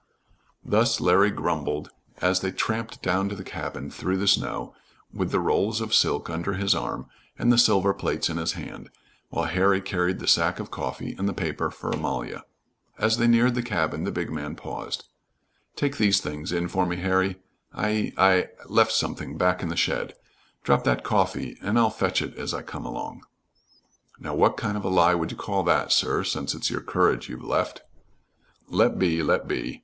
Thus 0.65 0.99
Larry 0.99 1.29
grumbled 1.29 1.91
as 2.21 2.39
they 2.39 2.49
tramped 2.51 3.03
down 3.03 3.29
to 3.29 3.35
the 3.35 3.43
cabin 3.43 3.91
through 3.91 4.17
the 4.17 4.27
snow, 4.27 4.73
with 5.13 5.29
the 5.29 5.39
rolls 5.39 5.79
of 5.79 5.93
silk 5.93 6.27
under 6.27 6.53
his 6.53 6.73
arm, 6.73 7.05
and 7.37 7.51
the 7.53 7.57
silver 7.59 7.93
plates 7.93 8.27
in 8.27 8.37
his 8.37 8.53
hand, 8.53 8.89
while 9.29 9.45
Harry 9.45 9.79
carried 9.79 10.17
the 10.17 10.27
sack 10.27 10.59
of 10.59 10.71
coffee 10.71 11.13
and 11.19 11.29
the 11.29 11.33
paper 11.35 11.69
for 11.69 11.91
Amalia. 11.91 12.45
As 12.97 13.17
they 13.17 13.27
neared 13.27 13.53
the 13.53 13.61
cabin 13.61 14.03
the 14.03 14.11
big 14.11 14.31
man 14.31 14.55
paused. 14.55 15.05
"Take 15.75 15.97
these 15.97 16.19
things 16.19 16.51
in 16.51 16.67
for 16.67 16.87
me, 16.87 16.95
Harry. 16.95 17.39
I 17.71 18.11
I 18.17 18.49
left 18.65 18.93
something 18.93 19.37
back 19.37 19.61
in 19.61 19.69
the 19.69 19.75
shed. 19.75 20.15
Drop 20.63 20.83
that 20.83 21.03
coffee 21.03 21.59
and 21.61 21.77
I'll 21.77 21.91
fetch 21.91 22.23
it 22.23 22.35
as 22.39 22.55
I 22.55 22.63
come 22.63 22.87
along." 22.87 23.21
"Now, 24.17 24.33
what 24.33 24.57
kind 24.57 24.77
of 24.77 24.83
a 24.83 24.89
lie 24.89 25.13
would 25.13 25.29
you 25.29 25.37
call 25.37 25.61
that, 25.65 25.91
sir, 25.91 26.23
since 26.23 26.55
it's 26.55 26.71
your 26.71 26.81
courage 26.81 27.29
you've 27.29 27.43
left?" 27.43 27.83
"Let 28.67 28.97
be, 28.97 29.21
let 29.21 29.47
be. 29.47 29.79